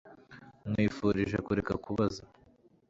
[0.69, 2.21] nkwifurije kureka kubaza